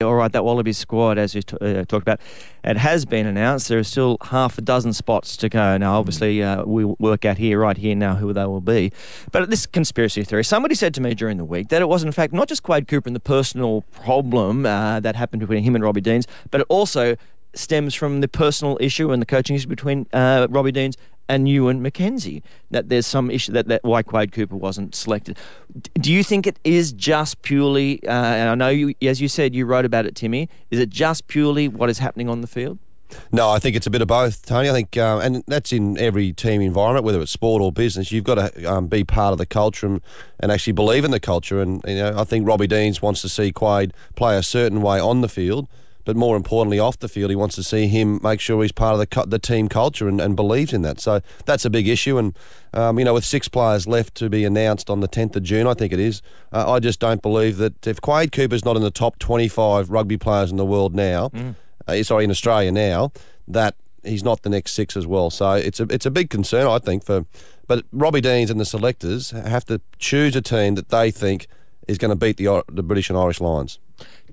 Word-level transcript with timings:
All 0.00 0.14
right, 0.14 0.30
that 0.30 0.44
Wallabies 0.44 0.78
squad, 0.78 1.18
as 1.18 1.34
you 1.34 1.42
t- 1.42 1.56
uh, 1.60 1.84
talked 1.84 2.02
about, 2.02 2.20
it 2.62 2.76
has 2.76 3.04
been 3.04 3.26
announced. 3.26 3.66
There 3.66 3.80
are 3.80 3.82
still 3.82 4.16
half 4.26 4.56
a 4.56 4.60
dozen 4.60 4.92
spots 4.92 5.36
to 5.38 5.48
go. 5.48 5.76
Now, 5.76 5.98
obviously, 5.98 6.40
uh, 6.40 6.62
we 6.64 6.84
work 6.84 7.24
out 7.24 7.38
here, 7.38 7.58
right 7.58 7.76
here 7.76 7.96
now, 7.96 8.14
who 8.14 8.32
they 8.32 8.44
will 8.44 8.60
be. 8.60 8.92
But 9.32 9.50
this 9.50 9.66
conspiracy 9.66 10.22
theory, 10.22 10.44
somebody 10.44 10.76
said 10.76 10.94
to 10.94 11.00
me 11.00 11.14
during 11.14 11.36
the 11.36 11.44
week 11.44 11.66
that 11.70 11.82
it 11.82 11.88
was, 11.88 12.04
in 12.04 12.12
fact, 12.12 12.32
not 12.32 12.46
just 12.46 12.62
Quade 12.62 12.86
Cooper 12.86 13.08
and 13.08 13.16
the 13.16 13.18
personal 13.18 13.82
problem 13.90 14.64
uh, 14.64 15.00
that 15.00 15.16
happened 15.16 15.40
between 15.40 15.64
him 15.64 15.74
and 15.74 15.82
Robbie 15.82 16.00
Deans, 16.00 16.28
but 16.52 16.60
it 16.60 16.66
also 16.68 17.16
stems 17.54 17.92
from 17.92 18.20
the 18.20 18.28
personal 18.28 18.78
issue 18.80 19.10
and 19.10 19.20
the 19.20 19.26
coaching 19.26 19.56
issue 19.56 19.66
between 19.66 20.06
uh, 20.12 20.46
Robbie 20.48 20.70
Deans 20.70 20.96
and 21.28 21.48
Ewen 21.48 21.82
McKenzie. 21.82 22.42
That 22.70 22.88
there's 22.88 23.06
some 23.06 23.30
issue 23.30 23.52
that, 23.52 23.68
that 23.68 23.84
why 23.84 24.02
Quade 24.02 24.32
Cooper 24.32 24.56
wasn't 24.56 24.94
selected. 24.94 25.38
D- 25.80 25.90
do 26.00 26.12
you 26.12 26.22
think 26.22 26.46
it 26.46 26.58
is 26.64 26.92
just 26.92 27.42
purely? 27.42 28.02
Uh, 28.06 28.12
and 28.12 28.50
I 28.50 28.54
know 28.54 28.68
you, 28.68 28.94
as 29.02 29.20
you 29.20 29.28
said, 29.28 29.54
you 29.54 29.66
wrote 29.66 29.84
about 29.84 30.06
it, 30.06 30.14
Timmy. 30.14 30.48
Is 30.70 30.78
it 30.78 30.90
just 30.90 31.28
purely 31.28 31.68
what 31.68 31.90
is 31.90 31.98
happening 31.98 32.28
on 32.28 32.40
the 32.40 32.46
field? 32.46 32.78
No, 33.32 33.48
I 33.48 33.58
think 33.58 33.76
it's 33.76 33.86
a 33.86 33.90
bit 33.90 34.02
of 34.02 34.08
both, 34.08 34.44
Tony. 34.44 34.68
I 34.68 34.72
think, 34.72 34.96
um, 34.96 35.20
and 35.20 35.44
that's 35.46 35.72
in 35.72 35.98
every 35.98 36.32
team 36.32 36.60
environment, 36.60 37.04
whether 37.04 37.20
it's 37.20 37.32
sport 37.32 37.62
or 37.62 37.72
business. 37.72 38.12
You've 38.12 38.24
got 38.24 38.34
to 38.34 38.64
um, 38.70 38.86
be 38.86 39.04
part 39.04 39.32
of 39.32 39.38
the 39.38 39.46
culture 39.46 39.86
and, 39.86 40.02
and, 40.40 40.52
actually 40.52 40.74
believe 40.74 41.04
in 41.04 41.10
the 41.10 41.20
culture. 41.20 41.60
And 41.60 41.82
you 41.86 41.96
know, 41.96 42.14
I 42.16 42.24
think 42.24 42.46
Robbie 42.46 42.66
Deans 42.66 43.00
wants 43.00 43.22
to 43.22 43.28
see 43.28 43.50
Quade 43.50 43.92
play 44.14 44.36
a 44.36 44.42
certain 44.42 44.82
way 44.82 45.00
on 45.00 45.22
the 45.22 45.28
field 45.28 45.68
but 46.04 46.16
more 46.16 46.36
importantly, 46.36 46.78
off 46.78 46.98
the 46.98 47.08
field, 47.08 47.30
he 47.30 47.36
wants 47.36 47.54
to 47.56 47.62
see 47.62 47.86
him 47.86 48.20
make 48.22 48.40
sure 48.40 48.62
he's 48.62 48.72
part 48.72 48.98
of 48.98 49.08
the 49.08 49.26
the 49.26 49.38
team 49.38 49.68
culture 49.68 50.08
and, 50.08 50.20
and 50.20 50.36
believes 50.36 50.72
in 50.72 50.82
that. 50.82 51.00
So 51.00 51.20
that's 51.44 51.64
a 51.64 51.70
big 51.70 51.88
issue. 51.88 52.18
And 52.18 52.36
um, 52.72 52.98
you 52.98 53.04
know, 53.04 53.14
with 53.14 53.24
six 53.24 53.48
players 53.48 53.86
left 53.86 54.14
to 54.16 54.28
be 54.28 54.44
announced 54.44 54.90
on 54.90 55.00
the 55.00 55.08
10th 55.08 55.36
of 55.36 55.42
June, 55.42 55.66
I 55.66 55.74
think 55.74 55.92
it 55.92 56.00
is. 56.00 56.22
Uh, 56.52 56.72
I 56.72 56.80
just 56.80 57.00
don't 57.00 57.22
believe 57.22 57.56
that 57.58 57.86
if 57.86 58.00
Quade 58.00 58.32
Cooper's 58.32 58.64
not 58.64 58.76
in 58.76 58.82
the 58.82 58.90
top 58.90 59.18
25 59.18 59.90
rugby 59.90 60.16
players 60.16 60.50
in 60.50 60.56
the 60.56 60.66
world 60.66 60.94
now, 60.94 61.28
mm. 61.28 61.54
uh, 61.86 62.02
sorry, 62.02 62.24
in 62.24 62.30
Australia 62.30 62.72
now, 62.72 63.12
that 63.46 63.74
he's 64.04 64.22
not 64.22 64.42
the 64.42 64.50
next 64.50 64.72
six 64.72 64.96
as 64.96 65.06
well. 65.06 65.30
So 65.30 65.52
it's 65.52 65.80
a 65.80 65.84
it's 65.90 66.06
a 66.06 66.10
big 66.10 66.30
concern, 66.30 66.66
I 66.66 66.78
think. 66.78 67.04
For 67.04 67.24
but 67.66 67.84
Robbie 67.92 68.20
Deans 68.20 68.50
and 68.50 68.58
the 68.58 68.64
selectors 68.64 69.30
have 69.30 69.64
to 69.66 69.80
choose 69.98 70.34
a 70.34 70.42
team 70.42 70.74
that 70.76 70.88
they 70.88 71.10
think 71.10 71.46
is 71.86 71.98
going 71.98 72.10
to 72.10 72.16
beat 72.16 72.36
the 72.36 72.64
the 72.68 72.82
British 72.82 73.10
and 73.10 73.18
Irish 73.18 73.40
Lions. 73.40 73.78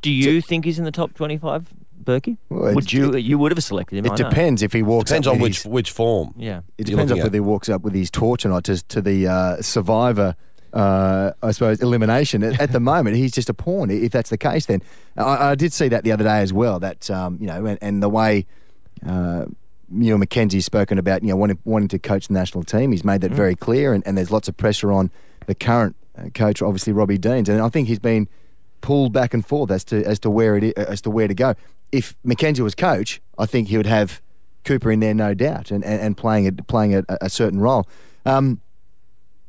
Do 0.00 0.10
you 0.10 0.40
think 0.40 0.64
he's 0.64 0.78
in 0.78 0.84
the 0.84 0.90
top 0.90 1.14
25, 1.14 1.68
Burkey? 2.02 2.38
Well, 2.48 2.74
would 2.74 2.92
you 2.92 3.16
you 3.16 3.38
would 3.38 3.52
have 3.52 3.62
selected 3.62 3.98
him? 3.98 4.06
It 4.06 4.16
depends 4.16 4.62
if 4.62 4.72
he 4.72 4.82
walks. 4.82 5.10
Depends 5.10 5.26
on 5.26 5.38
which 5.38 5.62
his, 5.62 5.66
which 5.66 5.90
form. 5.90 6.34
Yeah, 6.36 6.62
it 6.78 6.84
depends 6.84 7.12
on 7.12 7.18
whether 7.18 7.36
he 7.36 7.40
walks 7.40 7.68
up 7.68 7.82
with 7.82 7.94
his 7.94 8.10
torch 8.10 8.44
or 8.44 8.48
not 8.48 8.64
to, 8.64 8.82
to 8.88 9.02
the 9.02 9.28
uh, 9.28 9.62
survivor. 9.62 10.36
Uh, 10.72 11.32
I 11.42 11.50
suppose 11.50 11.82
elimination 11.82 12.44
at, 12.44 12.60
at, 12.60 12.70
the 12.70 12.78
moment 12.92 13.16
he's 13.16 13.32
just 13.32 13.48
a 13.48 13.54
pawn. 13.54 13.90
If 13.90 14.12
that's 14.12 14.30
the 14.30 14.38
case, 14.38 14.66
then 14.66 14.82
I, 15.16 15.50
I 15.50 15.54
did 15.56 15.72
see 15.72 15.88
that 15.88 16.04
the 16.04 16.12
other 16.12 16.22
day 16.22 16.40
as 16.40 16.52
well. 16.52 16.78
That 16.78 17.10
um, 17.10 17.38
you 17.40 17.48
know, 17.48 17.66
and, 17.66 17.78
and 17.82 18.02
the 18.02 18.08
way 18.08 18.46
uh, 19.04 19.46
Ewen 19.92 20.20
McKenzie's 20.20 20.64
spoken 20.64 20.98
about, 20.98 21.22
you 21.22 21.28
know, 21.28 21.36
wanting, 21.36 21.58
wanting 21.64 21.88
to 21.88 21.98
coach 21.98 22.28
the 22.28 22.34
national 22.34 22.64
team. 22.64 22.92
He's 22.92 23.04
made 23.04 23.20
that 23.22 23.32
mm. 23.32 23.36
very 23.36 23.56
clear, 23.56 23.92
and, 23.92 24.06
and 24.06 24.16
there's 24.16 24.30
lots 24.30 24.48
of 24.48 24.56
pressure 24.56 24.92
on 24.92 25.10
the 25.46 25.54
current 25.54 25.96
uh, 26.16 26.28
coach, 26.30 26.62
obviously 26.62 26.92
Robbie 26.92 27.18
Deans, 27.18 27.48
and 27.48 27.60
I 27.60 27.68
think 27.68 27.88
he's 27.88 27.98
been 27.98 28.28
pulled 28.80 29.12
back 29.12 29.34
and 29.34 29.44
forth 29.44 29.70
as 29.70 29.84
to 29.84 30.04
as 30.04 30.18
to 30.20 30.30
where 30.30 30.56
it 30.56 30.76
as 30.76 31.00
to 31.02 31.10
where 31.10 31.28
to 31.28 31.34
go. 31.34 31.54
If 31.92 32.16
McKenzie 32.24 32.60
was 32.60 32.74
coach, 32.74 33.20
I 33.38 33.46
think 33.46 33.68
he 33.68 33.76
would 33.76 33.86
have 33.86 34.20
Cooper 34.64 34.92
in 34.92 35.00
there, 35.00 35.14
no 35.14 35.34
doubt, 35.34 35.70
and, 35.70 35.84
and, 35.84 36.00
and 36.00 36.16
playing 36.16 36.44
it 36.44 36.66
playing 36.66 36.94
a, 36.94 37.04
a 37.20 37.30
certain 37.30 37.60
role. 37.60 37.88
Um, 38.26 38.60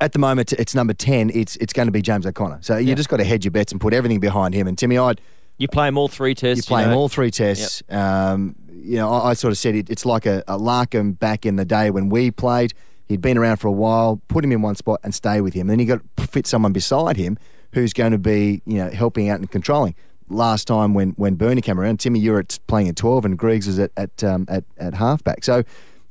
at 0.00 0.12
the 0.12 0.18
moment, 0.18 0.52
it's 0.52 0.74
number 0.74 0.94
ten. 0.94 1.30
It's 1.34 1.56
it's 1.56 1.72
going 1.72 1.86
to 1.86 1.92
be 1.92 2.02
James 2.02 2.26
O'Connor. 2.26 2.58
So 2.62 2.76
you 2.76 2.94
just 2.94 3.08
got 3.08 3.18
to 3.18 3.24
hedge 3.24 3.44
your 3.44 3.52
bets 3.52 3.72
and 3.72 3.80
put 3.80 3.94
everything 3.94 4.20
behind 4.20 4.54
him. 4.54 4.66
And 4.66 4.76
Timmy, 4.76 4.98
I'd 4.98 5.20
you 5.58 5.68
play 5.68 5.88
him 5.88 5.98
all 5.98 6.08
three 6.08 6.34
tests. 6.34 6.64
You 6.64 6.68
play 6.68 6.82
you 6.82 6.86
know? 6.86 6.92
him 6.92 6.98
all 6.98 7.08
three 7.08 7.30
tests. 7.30 7.82
Yep. 7.88 7.98
Um, 7.98 8.56
you 8.68 8.96
know, 8.96 9.12
I, 9.12 9.30
I, 9.30 9.34
sort 9.34 9.52
of 9.52 9.58
said 9.58 9.76
it, 9.76 9.90
it's 9.90 10.04
like 10.04 10.26
a, 10.26 10.42
a 10.48 10.58
Larkham 10.58 11.16
back 11.16 11.46
in 11.46 11.54
the 11.54 11.64
day 11.64 11.90
when 11.90 12.08
we 12.08 12.32
played. 12.32 12.74
He'd 13.06 13.20
been 13.20 13.38
around 13.38 13.58
for 13.58 13.68
a 13.68 13.72
while. 13.72 14.20
Put 14.28 14.44
him 14.44 14.50
in 14.50 14.62
one 14.62 14.74
spot 14.74 14.98
and 15.04 15.14
stay 15.14 15.40
with 15.40 15.54
him. 15.54 15.68
And 15.68 15.70
then 15.70 15.78
you 15.78 15.96
got 15.96 16.00
to 16.16 16.26
fit 16.26 16.46
someone 16.46 16.72
beside 16.72 17.16
him 17.16 17.38
who's 17.72 17.92
going 17.92 18.12
to 18.12 18.18
be 18.18 18.62
you 18.66 18.76
know 18.76 18.90
helping 18.90 19.28
out 19.28 19.40
and 19.40 19.50
controlling. 19.50 19.94
Last 20.28 20.66
time 20.66 20.94
when 20.94 21.10
when 21.10 21.34
Bernie 21.34 21.60
came 21.60 21.78
around, 21.78 22.00
Timmy 22.00 22.18
you're 22.18 22.38
at 22.38 22.58
playing 22.66 22.88
at 22.88 22.96
twelve 22.96 23.24
and 23.24 23.38
Griggs 23.38 23.66
was 23.66 23.78
at 23.78 23.90
at 23.96 24.24
um, 24.24 24.46
at, 24.48 24.64
at 24.78 24.94
halfback. 24.94 25.44
So 25.44 25.64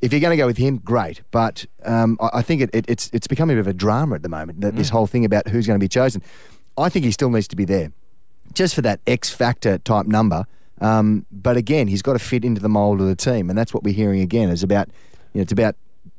if 0.00 0.12
you're 0.12 0.20
going 0.20 0.36
to 0.36 0.36
go 0.36 0.46
with 0.46 0.58
him, 0.58 0.78
great. 0.78 1.22
But 1.30 1.66
um, 1.84 2.16
I, 2.20 2.30
I, 2.34 2.42
think 2.42 2.62
it, 2.62 2.70
it, 2.72 2.84
it's 2.88 3.10
it's 3.12 3.26
becoming 3.26 3.56
a 3.56 3.58
bit 3.58 3.60
of 3.60 3.66
a 3.68 3.74
drama 3.74 4.16
at 4.16 4.22
the 4.22 4.28
moment. 4.28 4.60
That 4.60 4.74
mm. 4.74 4.76
this 4.76 4.90
whole 4.90 5.06
thing 5.06 5.24
about 5.24 5.48
who's 5.48 5.66
going 5.66 5.78
to 5.78 5.82
be 5.82 5.88
chosen. 5.88 6.22
I 6.76 6.88
think 6.88 7.04
he 7.04 7.10
still 7.10 7.30
needs 7.30 7.48
to 7.48 7.56
be 7.56 7.64
there, 7.64 7.92
just 8.54 8.74
for 8.74 8.82
that 8.82 9.00
X 9.06 9.30
factor 9.30 9.78
type 9.78 10.06
number. 10.06 10.46
Um, 10.80 11.26
but 11.32 11.56
again, 11.56 11.88
he's 11.88 12.02
got 12.02 12.12
to 12.12 12.20
fit 12.20 12.44
into 12.44 12.60
the 12.60 12.68
mould 12.68 13.00
of 13.00 13.08
the 13.08 13.16
team, 13.16 13.50
and 13.50 13.58
that's 13.58 13.74
what 13.74 13.82
we're 13.82 13.94
hearing 13.94 14.20
again. 14.20 14.48
Is 14.48 14.62
about 14.62 14.88
you 15.32 15.40
know 15.40 15.42
it's 15.42 15.52
about 15.52 15.74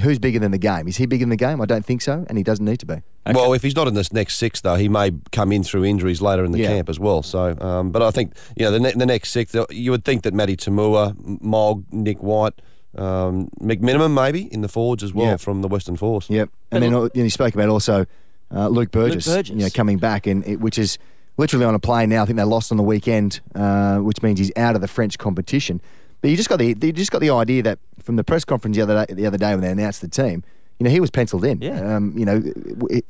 who's 0.00 0.18
bigger 0.18 0.38
than 0.38 0.50
the 0.50 0.58
game? 0.58 0.88
Is 0.88 0.96
he 0.96 1.06
bigger 1.06 1.22
than 1.22 1.30
the 1.30 1.36
game? 1.36 1.60
I 1.60 1.66
don't 1.66 1.84
think 1.84 2.02
so, 2.02 2.24
and 2.28 2.36
he 2.36 2.44
doesn't 2.44 2.64
need 2.64 2.78
to 2.80 2.86
be. 2.86 2.94
Okay. 2.94 3.32
Well, 3.32 3.52
if 3.52 3.62
he's 3.62 3.76
not 3.76 3.88
in 3.88 3.94
this 3.94 4.12
next 4.12 4.36
six, 4.36 4.60
though, 4.60 4.74
he 4.74 4.88
may 4.88 5.12
come 5.32 5.52
in 5.52 5.62
through 5.62 5.84
injuries 5.84 6.20
later 6.20 6.44
in 6.44 6.52
the 6.52 6.58
yeah. 6.58 6.68
camp 6.68 6.88
as 6.88 6.98
well. 6.98 7.22
So, 7.22 7.56
um, 7.60 7.90
but 7.90 8.02
I 8.02 8.10
think 8.10 8.34
you 8.56 8.64
know 8.64 8.70
the, 8.70 8.80
ne- 8.80 8.92
the 8.92 9.06
next 9.06 9.30
six, 9.30 9.54
you 9.70 9.90
would 9.90 10.04
think 10.04 10.22
that 10.22 10.34
Matty 10.34 10.56
Toomua, 10.56 11.40
Mogg, 11.40 11.84
Nick 11.92 12.22
White. 12.22 12.60
Um, 12.96 13.48
McMenamin 13.60 14.14
maybe 14.14 14.42
in 14.54 14.60
the 14.60 14.68
forwards 14.68 15.02
as 15.02 15.12
well 15.12 15.36
from 15.36 15.62
the 15.62 15.68
Western 15.68 15.96
Force. 15.96 16.30
Yep, 16.30 16.48
and 16.70 16.80
then 16.80 16.92
you, 16.92 17.10
know, 17.12 17.28
spoke 17.28 17.52
about 17.52 17.68
also 17.68 18.06
uh, 18.54 18.68
Luke, 18.68 18.92
Burgess, 18.92 19.26
Luke 19.26 19.36
Burgess, 19.36 19.50
you 19.50 19.56
know, 19.56 19.68
coming 19.74 19.98
back 19.98 20.28
and 20.28 20.62
which 20.62 20.78
is 20.78 20.96
literally 21.36 21.64
on 21.64 21.74
a 21.74 21.80
plane 21.80 22.10
now. 22.10 22.22
I 22.22 22.26
think 22.26 22.36
they 22.36 22.44
lost 22.44 22.70
on 22.70 22.76
the 22.76 22.84
weekend, 22.84 23.40
uh, 23.54 23.98
which 23.98 24.22
means 24.22 24.38
he's 24.38 24.52
out 24.56 24.76
of 24.76 24.80
the 24.80 24.86
French 24.86 25.18
competition. 25.18 25.80
But 26.24 26.30
you 26.30 26.38
just 26.38 26.48
got 26.48 26.58
the 26.58 26.68
you 26.68 26.92
just 26.94 27.10
got 27.10 27.20
the 27.20 27.28
idea 27.28 27.62
that 27.64 27.78
from 28.02 28.16
the 28.16 28.24
press 28.24 28.46
conference 28.46 28.78
the 28.78 28.82
other 28.82 29.04
day, 29.04 29.12
the 29.12 29.26
other 29.26 29.36
day 29.36 29.50
when 29.50 29.60
they 29.60 29.70
announced 29.70 30.00
the 30.00 30.08
team, 30.08 30.42
you 30.78 30.84
know, 30.84 30.88
he 30.88 30.98
was 30.98 31.10
penciled 31.10 31.44
in. 31.44 31.60
Yeah. 31.60 31.96
Um, 31.96 32.16
you 32.16 32.24
know, 32.24 32.42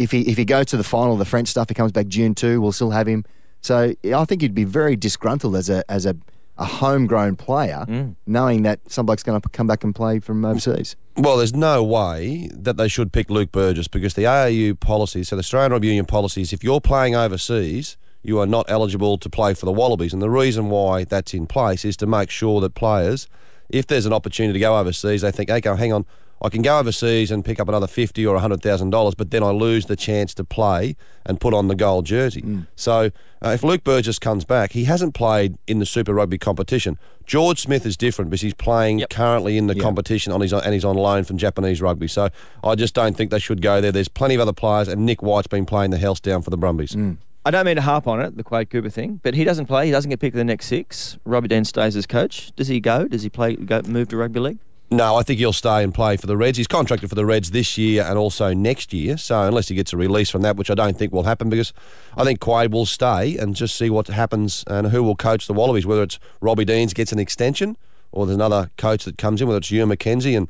if 0.00 0.10
he 0.10 0.22
if 0.22 0.36
he 0.36 0.44
goes 0.44 0.66
to 0.66 0.76
the 0.76 0.82
final 0.82 1.12
of 1.12 1.20
the 1.20 1.24
French 1.24 1.46
stuff, 1.46 1.68
he 1.68 1.76
comes 1.76 1.92
back 1.92 2.08
June 2.08 2.34
two. 2.34 2.60
We'll 2.60 2.72
still 2.72 2.90
have 2.90 3.06
him. 3.06 3.24
So 3.60 3.94
I 4.04 4.24
think 4.24 4.42
he'd 4.42 4.52
be 4.52 4.64
very 4.64 4.96
disgruntled 4.96 5.54
as 5.54 5.70
a 5.70 5.88
as 5.88 6.06
a, 6.06 6.16
a 6.58 6.64
homegrown 6.64 7.36
player, 7.36 7.84
mm. 7.88 8.16
knowing 8.26 8.64
that 8.64 8.80
some 8.90 9.06
bloke's 9.06 9.22
going 9.22 9.40
to 9.40 9.48
come 9.50 9.68
back 9.68 9.84
and 9.84 9.94
play 9.94 10.18
from 10.18 10.44
overseas. 10.44 10.96
Well, 11.16 11.36
there's 11.36 11.54
no 11.54 11.84
way 11.84 12.50
that 12.52 12.76
they 12.76 12.88
should 12.88 13.12
pick 13.12 13.30
Luke 13.30 13.52
Burgess 13.52 13.86
because 13.86 14.14
the 14.14 14.26
ARU 14.26 14.74
policy, 14.74 15.22
so 15.22 15.36
the 15.36 15.40
Australian 15.40 15.70
Rugby 15.70 15.86
Union 15.86 16.06
policies, 16.06 16.52
if 16.52 16.64
you're 16.64 16.80
playing 16.80 17.14
overseas 17.14 17.96
you 18.24 18.40
are 18.40 18.46
not 18.46 18.66
eligible 18.68 19.18
to 19.18 19.30
play 19.30 19.54
for 19.54 19.66
the 19.66 19.72
Wallabies. 19.72 20.12
And 20.12 20.22
the 20.22 20.30
reason 20.30 20.70
why 20.70 21.04
that's 21.04 21.34
in 21.34 21.46
place 21.46 21.84
is 21.84 21.96
to 21.98 22.06
make 22.06 22.30
sure 22.30 22.60
that 22.62 22.74
players, 22.74 23.28
if 23.68 23.86
there's 23.86 24.06
an 24.06 24.12
opportunity 24.12 24.54
to 24.54 24.60
go 24.60 24.78
overseas, 24.78 25.22
they 25.22 25.30
think, 25.30 25.50
okay, 25.50 25.76
hang 25.76 25.92
on, 25.92 26.06
I 26.42 26.48
can 26.50 26.62
go 26.62 26.78
overseas 26.78 27.30
and 27.30 27.44
pick 27.44 27.58
up 27.58 27.68
another 27.68 27.86
fifty 27.86 28.26
or 28.26 28.38
hundred 28.38 28.62
thousand 28.62 28.90
dollars, 28.90 29.14
but 29.14 29.30
then 29.30 29.42
I 29.42 29.50
lose 29.50 29.86
the 29.86 29.96
chance 29.96 30.34
to 30.34 30.44
play 30.44 30.96
and 31.24 31.40
put 31.40 31.54
on 31.54 31.68
the 31.68 31.74
gold 31.74 32.04
jersey. 32.04 32.42
Mm. 32.42 32.66
So 32.76 33.10
uh, 33.42 33.50
if 33.50 33.62
Luke 33.62 33.82
Burgess 33.82 34.18
comes 34.18 34.44
back, 34.44 34.72
he 34.72 34.84
hasn't 34.84 35.14
played 35.14 35.56
in 35.66 35.78
the 35.78 35.86
Super 35.86 36.12
Rugby 36.12 36.36
competition. 36.36 36.98
George 37.24 37.60
Smith 37.60 37.86
is 37.86 37.96
different 37.96 38.30
because 38.30 38.42
he's 38.42 38.52
playing 38.52 38.98
yep. 38.98 39.10
currently 39.10 39.56
in 39.56 39.68
the 39.68 39.74
yep. 39.74 39.82
competition 39.82 40.32
on 40.32 40.42
his 40.42 40.52
and 40.52 40.74
he's 40.74 40.84
on 40.84 40.96
loan 40.96 41.24
from 41.24 41.38
Japanese 41.38 41.80
rugby. 41.80 42.08
So 42.08 42.28
I 42.62 42.74
just 42.74 42.94
don't 42.94 43.16
think 43.16 43.30
they 43.30 43.38
should 43.38 43.62
go 43.62 43.80
there. 43.80 43.92
There's 43.92 44.08
plenty 44.08 44.34
of 44.34 44.40
other 44.42 44.52
players, 44.52 44.88
and 44.88 45.06
Nick 45.06 45.22
White's 45.22 45.46
been 45.46 45.64
playing 45.64 45.92
the 45.92 45.98
house 45.98 46.20
down 46.20 46.42
for 46.42 46.50
the 46.50 46.58
Brumbies. 46.58 46.92
Mm. 46.92 47.16
I 47.46 47.50
don't 47.50 47.66
mean 47.66 47.76
to 47.76 47.82
harp 47.82 48.06
on 48.06 48.22
it, 48.22 48.36
the 48.36 48.42
Quade 48.42 48.70
Cooper 48.70 48.88
thing, 48.88 49.20
but 49.22 49.34
he 49.34 49.44
doesn't 49.44 49.66
play. 49.66 49.84
He 49.84 49.92
doesn't 49.92 50.08
get 50.08 50.18
picked 50.18 50.32
for 50.32 50.38
the 50.38 50.44
next 50.44 50.66
six. 50.66 51.18
Robbie 51.24 51.48
Deans 51.48 51.68
stays 51.68 51.94
as 51.94 52.06
coach. 52.06 52.52
Does 52.56 52.68
he 52.68 52.80
go? 52.80 53.06
Does 53.06 53.22
he 53.22 53.28
play? 53.28 53.54
Go 53.54 53.82
move 53.82 54.08
to 54.08 54.16
rugby 54.16 54.40
league? 54.40 54.58
No, 54.90 55.16
I 55.16 55.22
think 55.22 55.40
he'll 55.40 55.52
stay 55.52 55.82
and 55.82 55.92
play 55.92 56.16
for 56.16 56.26
the 56.26 56.36
Reds. 56.36 56.56
He's 56.56 56.66
contracted 56.66 57.08
for 57.08 57.14
the 57.14 57.26
Reds 57.26 57.50
this 57.50 57.76
year 57.76 58.04
and 58.04 58.16
also 58.16 58.54
next 58.54 58.92
year. 58.92 59.16
So 59.16 59.42
unless 59.42 59.68
he 59.68 59.74
gets 59.74 59.92
a 59.92 59.96
release 59.96 60.30
from 60.30 60.42
that, 60.42 60.56
which 60.56 60.70
I 60.70 60.74
don't 60.74 60.96
think 60.96 61.12
will 61.12 61.24
happen, 61.24 61.50
because 61.50 61.72
I 62.16 62.24
think 62.24 62.38
Quade 62.40 62.70
will 62.70 62.86
stay 62.86 63.36
and 63.36 63.56
just 63.56 63.76
see 63.76 63.90
what 63.90 64.06
happens 64.06 64.62
and 64.66 64.88
who 64.88 65.02
will 65.02 65.16
coach 65.16 65.46
the 65.46 65.54
Wallabies. 65.54 65.84
Whether 65.84 66.04
it's 66.04 66.18
Robbie 66.40 66.64
Deans 66.64 66.94
gets 66.94 67.12
an 67.12 67.18
extension, 67.18 67.76
or 68.12 68.24
there's 68.24 68.36
another 68.36 68.70
coach 68.78 69.04
that 69.04 69.18
comes 69.18 69.40
in, 69.42 69.48
whether 69.48 69.58
it's 69.58 69.70
Ewen 69.70 69.88
McKenzie 69.88 70.36
and 70.36 70.48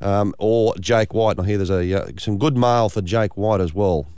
um, 0.00 0.34
or 0.38 0.74
Jake 0.78 1.14
White. 1.14 1.38
And 1.38 1.46
I 1.46 1.48
hear 1.48 1.56
there's 1.56 1.70
a 1.70 2.02
uh, 2.02 2.08
some 2.18 2.38
good 2.38 2.56
mail 2.56 2.88
for 2.88 3.00
Jake 3.00 3.36
White 3.36 3.60
as 3.60 3.72
well. 3.72 4.06